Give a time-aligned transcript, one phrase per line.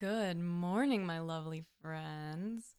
[0.00, 2.74] Good morning, my lovely friends.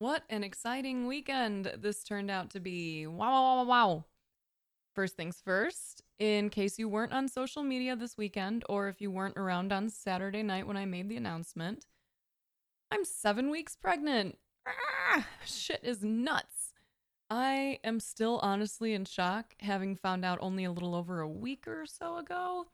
[0.00, 3.06] What an exciting weekend this turned out to be.
[3.06, 4.04] Wow, wow, wow, wow.
[4.92, 9.08] First things first, in case you weren't on social media this weekend, or if you
[9.08, 11.86] weren't around on Saturday night when I made the announcement,
[12.90, 14.36] I'm seven weeks pregnant.
[14.66, 16.74] Ah, shit is nuts.
[17.30, 21.68] I am still honestly in shock, having found out only a little over a week
[21.68, 22.66] or so ago.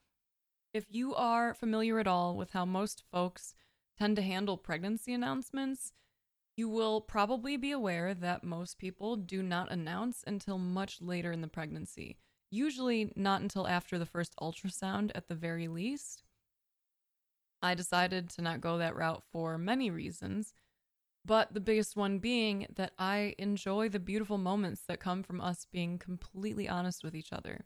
[0.73, 3.55] If you are familiar at all with how most folks
[3.99, 5.93] tend to handle pregnancy announcements,
[6.57, 11.41] you will probably be aware that most people do not announce until much later in
[11.41, 12.19] the pregnancy,
[12.51, 16.23] usually not until after the first ultrasound at the very least.
[17.61, 20.55] I decided to not go that route for many reasons,
[21.24, 25.66] but the biggest one being that I enjoy the beautiful moments that come from us
[25.73, 27.65] being completely honest with each other.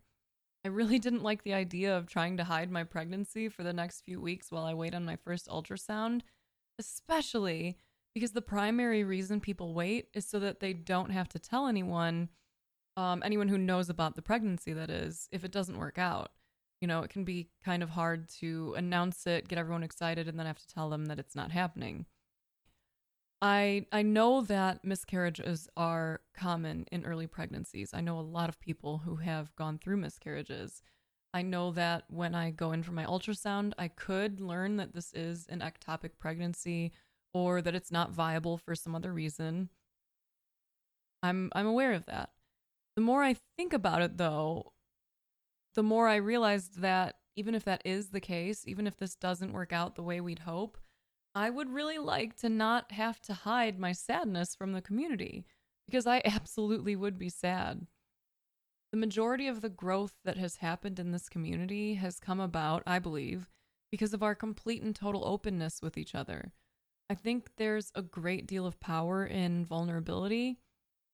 [0.65, 4.03] I really didn't like the idea of trying to hide my pregnancy for the next
[4.03, 6.23] few weeks while I wait on my first ultrasound,
[6.79, 7.79] especially
[8.15, 12.29] because the primary reason people wait is so that they don't have to tell anyone,
[12.97, 16.33] um, anyone who knows about the pregnancy, that is, if it doesn't work out.
[16.81, 20.39] You know, it can be kind of hard to announce it, get everyone excited, and
[20.39, 22.07] then have to tell them that it's not happening.
[23.41, 27.95] I I know that miscarriages are common in early pregnancies.
[27.95, 30.83] I know a lot of people who have gone through miscarriages.
[31.33, 35.13] I know that when I go in for my ultrasound, I could learn that this
[35.13, 36.93] is an ectopic pregnancy
[37.33, 39.69] or that it's not viable for some other reason.
[41.23, 42.31] I'm I'm aware of that.
[42.97, 44.73] The more I think about it though,
[45.75, 49.53] the more I realized that even if that is the case, even if this doesn't
[49.53, 50.79] work out the way we'd hope,
[51.39, 55.47] I would really like to not have to hide my sadness from the community
[55.87, 57.87] because I absolutely would be sad.
[58.91, 62.99] The majority of the growth that has happened in this community has come about, I
[62.99, 63.49] believe,
[63.93, 66.51] because of our complete and total openness with each other.
[67.09, 70.59] I think there's a great deal of power in vulnerability.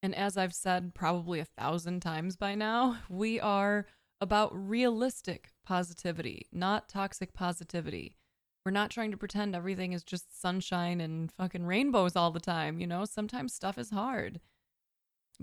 [0.03, 3.84] And as I've said probably a thousand times by now, we are
[4.22, 8.16] about realistic positivity, not toxic positivity.
[8.64, 12.78] We're not trying to pretend everything is just sunshine and fucking rainbows all the time,
[12.78, 13.04] you know?
[13.04, 14.41] Sometimes stuff is hard.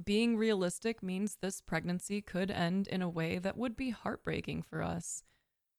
[0.04, 4.82] Being realistic means this pregnancy could end in a way that would be heartbreaking for
[4.82, 5.24] us.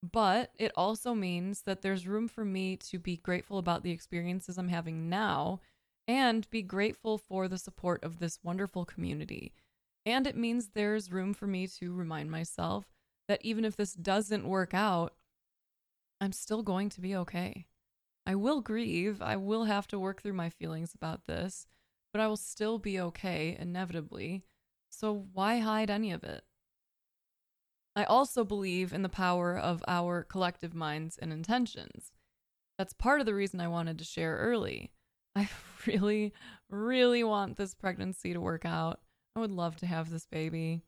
[0.02, 4.58] But it also means that there's room for me to be grateful about the experiences
[4.58, 5.60] I'm having now
[6.06, 9.52] and be grateful for the support of this wonderful community.
[10.04, 12.86] And it means there's room for me to remind myself
[13.28, 15.14] that even if this doesn't work out,
[16.22, 17.66] I'm still going to be okay.
[18.24, 19.20] I will grieve.
[19.20, 21.66] I will have to work through my feelings about this,
[22.12, 24.44] but I will still be okay, inevitably.
[24.88, 26.44] So why hide any of it?
[27.96, 32.12] I also believe in the power of our collective minds and intentions.
[32.78, 34.92] That's part of the reason I wanted to share early.
[35.34, 35.48] I
[35.88, 36.32] really,
[36.70, 39.00] really want this pregnancy to work out.
[39.34, 40.84] I would love to have this baby.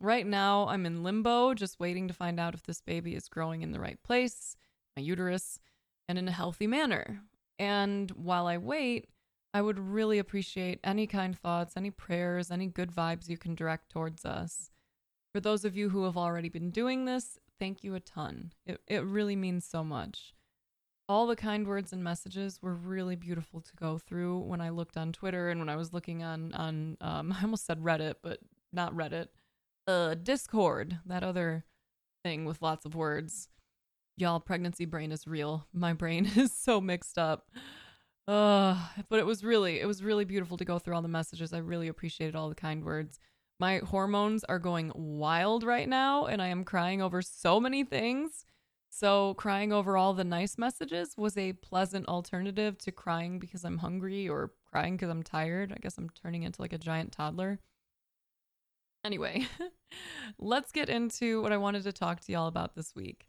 [0.00, 3.60] Right now, I'm in limbo, just waiting to find out if this baby is growing
[3.60, 4.56] in the right place,
[4.96, 5.60] my uterus,
[6.08, 7.20] and in a healthy manner.
[7.58, 9.08] And while I wait,
[9.52, 13.90] I would really appreciate any kind thoughts, any prayers, any good vibes you can direct
[13.90, 14.70] towards us.
[15.34, 18.52] For those of you who have already been doing this, thank you a ton.
[18.64, 20.34] It, it really means so much.
[21.10, 24.96] All the kind words and messages were really beautiful to go through when I looked
[24.96, 28.38] on Twitter and when I was looking on on um, I almost said Reddit, but
[28.72, 29.26] not Reddit.
[29.90, 31.64] Uh, Discord, that other
[32.22, 33.48] thing with lots of words.
[34.16, 35.66] Y'all, pregnancy brain is real.
[35.72, 37.48] My brain is so mixed up.
[38.28, 38.76] Uh,
[39.08, 41.52] but it was really, it was really beautiful to go through all the messages.
[41.52, 43.18] I really appreciated all the kind words.
[43.58, 48.46] My hormones are going wild right now, and I am crying over so many things.
[48.90, 53.78] So, crying over all the nice messages was a pleasant alternative to crying because I'm
[53.78, 55.72] hungry or crying because I'm tired.
[55.72, 57.58] I guess I'm turning into like a giant toddler.
[59.04, 59.46] Anyway,
[60.38, 63.28] let's get into what I wanted to talk to y'all about this week.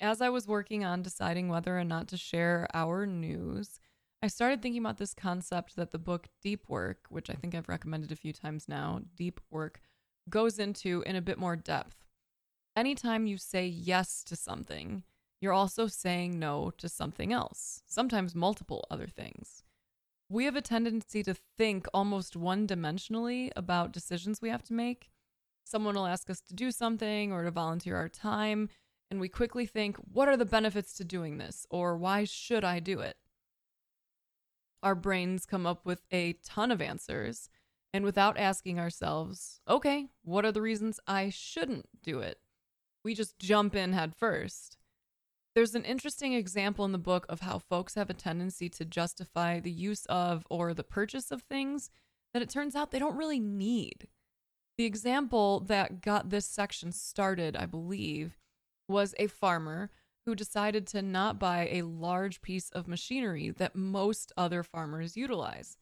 [0.00, 3.78] As I was working on deciding whether or not to share our news,
[4.20, 7.68] I started thinking about this concept that the book Deep Work, which I think I've
[7.68, 9.80] recommended a few times now, Deep Work,
[10.28, 12.04] goes into in a bit more depth.
[12.76, 15.04] Anytime you say yes to something,
[15.40, 19.64] you're also saying no to something else, sometimes multiple other things.
[20.32, 25.10] We have a tendency to think almost one dimensionally about decisions we have to make.
[25.64, 28.70] Someone will ask us to do something or to volunteer our time,
[29.10, 31.66] and we quickly think, what are the benefits to doing this?
[31.68, 33.16] Or why should I do it?
[34.82, 37.48] our brains come up with a ton of answers.
[37.94, 42.38] And without asking ourselves, okay, what are the reasons I shouldn't do it?
[43.04, 44.78] We just jump in head first.
[45.54, 49.60] There's an interesting example in the book of how folks have a tendency to justify
[49.60, 51.90] the use of or the purchase of things
[52.32, 54.08] that it turns out they don't really need.
[54.78, 58.38] The example that got this section started, I believe,
[58.88, 59.90] was a farmer
[60.24, 65.76] who decided to not buy a large piece of machinery that most other farmers utilize.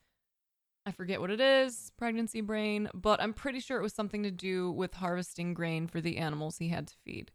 [0.85, 4.31] I forget what it is, pregnancy brain, but I'm pretty sure it was something to
[4.31, 7.31] do with harvesting grain for the animals he had to feed.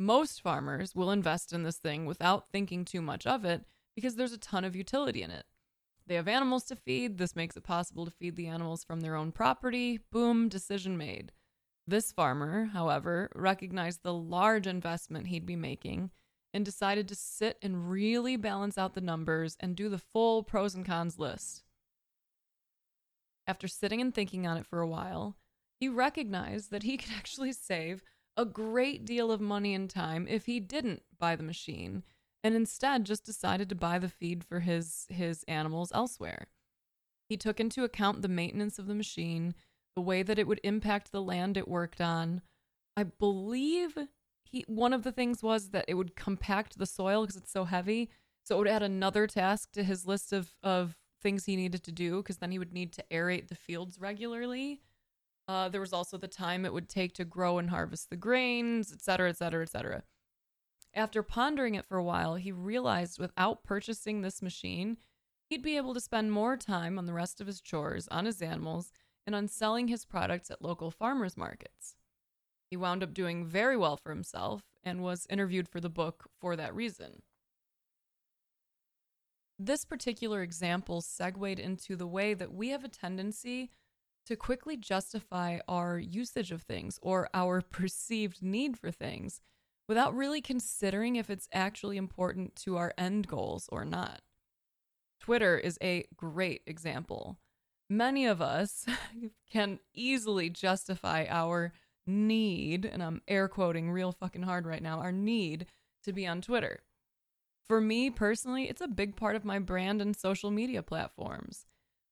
[0.00, 4.32] Most farmers will invest in this thing without thinking too much of it because there's
[4.32, 5.44] a ton of utility in it.
[6.06, 7.18] They have animals to feed.
[7.18, 10.00] This makes it possible to feed the animals from their own property.
[10.10, 11.32] Boom, decision made.
[11.86, 16.12] This farmer, however, recognized the large investment he'd be making
[16.54, 20.74] and decided to sit and really balance out the numbers and do the full pros
[20.74, 21.62] and cons list.
[23.46, 25.36] After sitting and thinking on it for a while,
[25.78, 28.02] he recognized that he could actually save
[28.40, 32.02] a great deal of money and time if he didn't buy the machine
[32.42, 36.46] and instead just decided to buy the feed for his his animals elsewhere.
[37.28, 39.54] He took into account the maintenance of the machine,
[39.94, 42.40] the way that it would impact the land it worked on.
[42.96, 43.98] I believe
[44.42, 47.64] he one of the things was that it would compact the soil because it's so
[47.66, 48.08] heavy.
[48.42, 51.92] So it would add another task to his list of of things he needed to
[51.92, 54.80] do because then he would need to aerate the fields regularly.
[55.50, 58.92] Uh, there was also the time it would take to grow and harvest the grains,
[58.92, 60.04] et cetera, et cetera, et cetera.
[60.94, 64.96] After pondering it for a while, he realized without purchasing this machine,
[65.48, 68.40] he'd be able to spend more time on the rest of his chores, on his
[68.40, 68.92] animals,
[69.26, 71.96] and on selling his products at local farmers markets.
[72.70, 76.54] He wound up doing very well for himself and was interviewed for the book for
[76.54, 77.22] that reason.
[79.58, 83.72] This particular example segued into the way that we have a tendency
[84.26, 89.40] to quickly justify our usage of things or our perceived need for things
[89.88, 94.20] without really considering if it's actually important to our end goals or not.
[95.20, 97.38] Twitter is a great example.
[97.88, 98.86] Many of us
[99.52, 101.72] can easily justify our
[102.06, 105.66] need, and I'm air quoting real fucking hard right now, our need
[106.04, 106.80] to be on Twitter.
[107.66, 111.66] For me personally, it's a big part of my brand and social media platforms.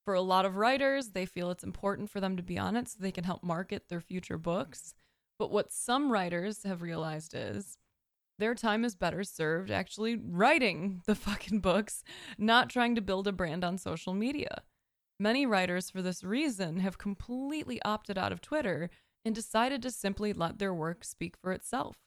[0.09, 2.87] For a lot of writers, they feel it's important for them to be on it
[2.87, 4.95] so they can help market their future books.
[5.37, 7.77] But what some writers have realized is
[8.39, 12.03] their time is better served actually writing the fucking books,
[12.39, 14.63] not trying to build a brand on social media.
[15.19, 18.89] Many writers, for this reason, have completely opted out of Twitter
[19.23, 21.97] and decided to simply let their work speak for itself.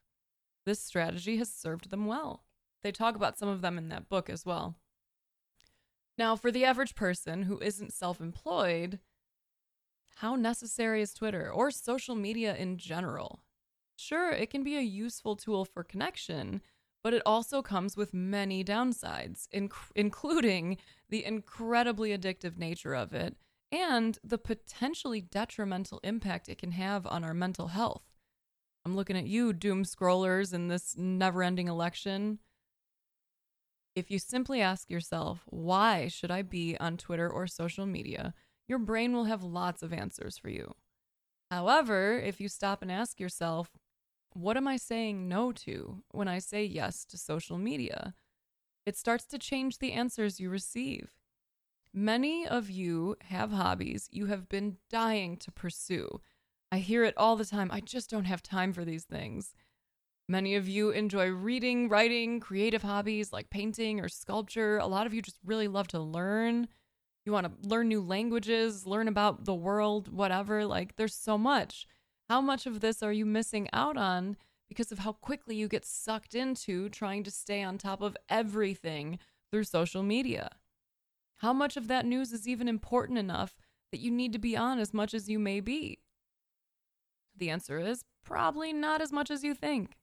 [0.66, 2.42] This strategy has served them well.
[2.82, 4.74] They talk about some of them in that book as well.
[6.18, 9.00] Now, for the average person who isn't self employed,
[10.16, 13.42] how necessary is Twitter or social media in general?
[13.96, 16.60] Sure, it can be a useful tool for connection,
[17.02, 20.76] but it also comes with many downsides, inc- including
[21.08, 23.36] the incredibly addictive nature of it
[23.70, 28.02] and the potentially detrimental impact it can have on our mental health.
[28.84, 32.40] I'm looking at you, doom scrollers, in this never ending election.
[33.94, 38.32] If you simply ask yourself, why should I be on Twitter or social media?
[38.66, 40.74] Your brain will have lots of answers for you.
[41.50, 43.70] However, if you stop and ask yourself,
[44.32, 48.14] what am I saying no to when I say yes to social media?
[48.86, 51.10] It starts to change the answers you receive.
[51.92, 56.20] Many of you have hobbies you have been dying to pursue.
[56.70, 57.68] I hear it all the time.
[57.70, 59.54] I just don't have time for these things.
[60.28, 64.78] Many of you enjoy reading, writing, creative hobbies like painting or sculpture.
[64.78, 66.68] A lot of you just really love to learn.
[67.24, 70.64] You want to learn new languages, learn about the world, whatever.
[70.64, 71.86] Like, there's so much.
[72.28, 74.36] How much of this are you missing out on
[74.68, 79.18] because of how quickly you get sucked into trying to stay on top of everything
[79.50, 80.50] through social media?
[81.36, 83.56] How much of that news is even important enough
[83.90, 85.98] that you need to be on as much as you may be?
[87.36, 89.96] The answer is probably not as much as you think.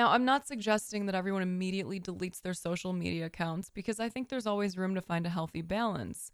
[0.00, 4.30] Now, I'm not suggesting that everyone immediately deletes their social media accounts because I think
[4.30, 6.32] there's always room to find a healthy balance.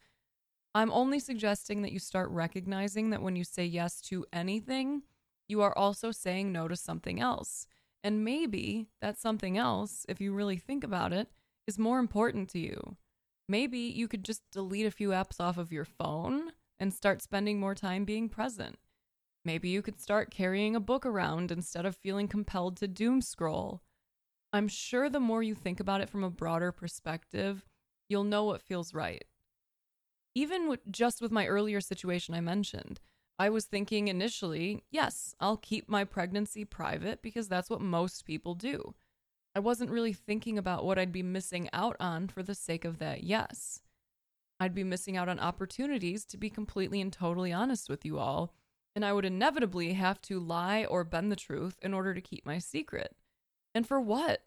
[0.72, 5.02] I'm only suggesting that you start recognizing that when you say yes to anything,
[5.48, 7.66] you are also saying no to something else.
[8.04, 11.26] And maybe that something else, if you really think about it,
[11.66, 12.96] is more important to you.
[13.48, 17.58] Maybe you could just delete a few apps off of your phone and start spending
[17.58, 18.78] more time being present.
[19.46, 23.80] Maybe you could start carrying a book around instead of feeling compelled to doom scroll.
[24.52, 27.64] I'm sure the more you think about it from a broader perspective,
[28.10, 29.24] you'll know what feels right
[30.36, 33.00] even just with my earlier situation I mentioned,
[33.38, 38.54] I was thinking initially, yes, I'll keep my pregnancy private because that's what most people
[38.54, 38.94] do.
[39.54, 42.98] I wasn't really thinking about what I'd be missing out on for the sake of
[42.98, 43.80] that yes.
[44.60, 48.52] I'd be missing out on opportunities to be completely and totally honest with you all,
[48.96, 52.46] and I would inevitably have to lie or bend the truth in order to keep
[52.46, 53.14] my secret.
[53.74, 54.42] And for what?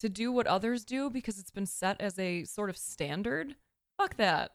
[0.00, 3.54] To do what others do because it's been set as a sort of standard?
[3.96, 4.50] Fuck that.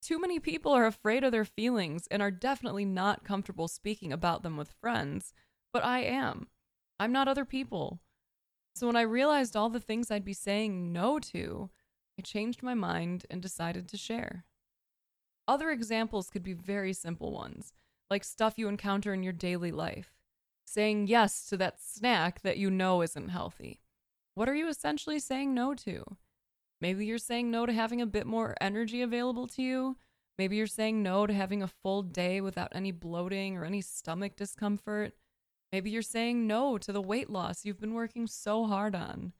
[0.00, 4.44] Too many people are afraid of their feelings and are definitely not comfortable speaking about
[4.44, 5.34] them with friends,
[5.72, 6.46] but I am.
[7.00, 7.98] I'm not other people.
[8.76, 11.68] So when I realized all the things I'd be saying no to,
[12.16, 14.44] I changed my mind and decided to share.
[15.48, 17.72] Other examples could be very simple ones,
[18.10, 20.12] like stuff you encounter in your daily life.
[20.64, 23.80] Saying yes to that snack that you know isn't healthy.
[24.34, 26.04] What are you essentially saying no to?
[26.80, 29.96] Maybe you're saying no to having a bit more energy available to you.
[30.38, 34.36] Maybe you're saying no to having a full day without any bloating or any stomach
[34.36, 35.14] discomfort.
[35.72, 39.32] Maybe you're saying no to the weight loss you've been working so hard on.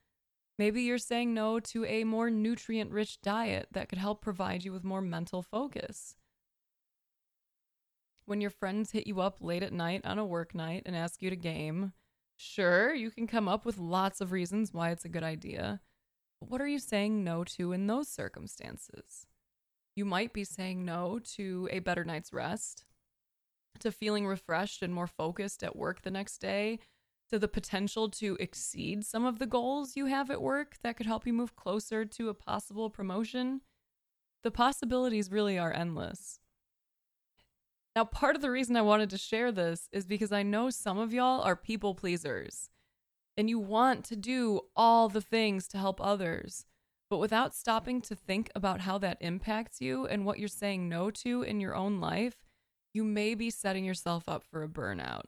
[0.59, 4.73] Maybe you're saying no to a more nutrient rich diet that could help provide you
[4.73, 6.17] with more mental focus.
[8.29, 11.23] When your friends hit you up late at night on a work night and ask
[11.23, 11.95] you to game,
[12.37, 15.81] sure, you can come up with lots of reasons why it's a good idea.
[16.39, 19.27] But what are you saying no to in those circumstances?
[19.97, 22.85] You might be saying no to a better night's rest,
[23.79, 26.81] to feeling refreshed and more focused at work the next day,
[27.31, 31.07] to the potential to exceed some of the goals you have at work that could
[31.07, 33.63] help you move closer to a possible promotion.
[34.43, 36.41] The possibilities really are endless.
[37.99, 40.99] Now, part of the reason I wanted to share this is because I know some
[40.99, 42.71] of y'all are people pleasers
[43.37, 46.65] and you want to do all the things to help others.
[47.11, 51.11] But without stopping to think about how that impacts you and what you're saying no
[51.11, 52.37] to in your own life,
[52.95, 55.25] you may be setting yourself up for a burnout.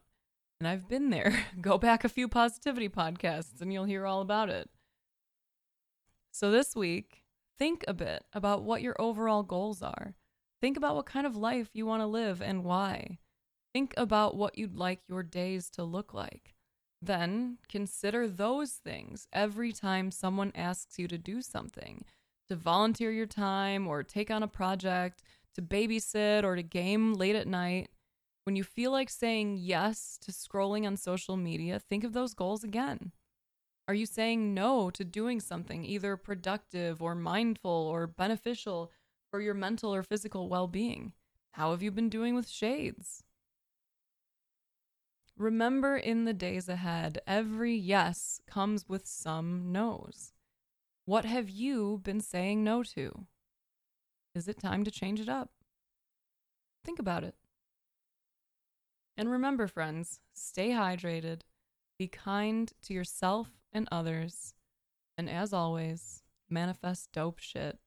[0.61, 1.47] And I've been there.
[1.61, 4.71] Go back a few positivity podcasts and you'll hear all about it.
[6.31, 7.25] So this week,
[7.59, 10.15] think a bit about what your overall goals are.
[10.61, 13.19] Think about what kind of life you want to live and why.
[13.73, 16.55] Think about what you'd like your days to look like.
[17.01, 22.05] Then consider those things every time someone asks you to do something,
[22.49, 25.23] to volunteer your time or take on a project
[25.55, 27.89] to babysit or to game late at night.
[28.45, 32.65] When you feel like saying yes to scrolling on social media, think of those goals
[32.65, 33.13] again.
[33.89, 38.91] Are you saying no to doing something either productive or mindful or beneficial
[39.31, 41.13] for your mental or physical well being?
[41.53, 43.25] How have you been doing with shades?
[45.37, 50.33] Remember in the days ahead, every yes comes with some no's.
[51.07, 53.27] What have you been saying no to?
[54.35, 55.51] Is it time to change it up?
[56.85, 57.35] Think about it.
[59.17, 61.41] And remember, friends, stay hydrated,
[61.99, 64.55] be kind to yourself and others,
[65.19, 67.79] and as always, manifest dope shit.